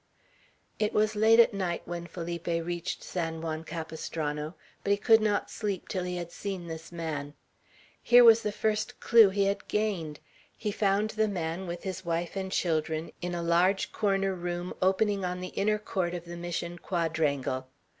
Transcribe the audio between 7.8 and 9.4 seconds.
Here was the first clew